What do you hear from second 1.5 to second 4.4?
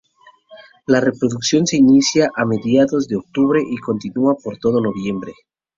se inicia a mediados de octubre y continúa